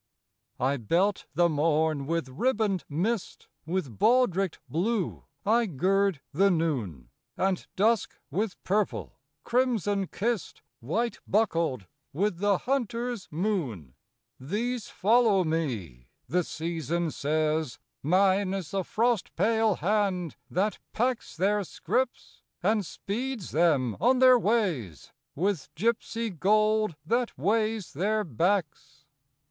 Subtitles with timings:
[0.59, 7.67] "I belt the morn with ribboned mist; With baldricked blue I gird the noon, And
[7.75, 13.93] dusk with purple, crimson kissed, White buckled with the hunter's moon.
[14.39, 21.63] "These follow me," the season says: "Mine is the frost pale hand that packs Their
[21.63, 29.05] scrips, and speeds them on their ways, With gipsy gold that weighs their backs."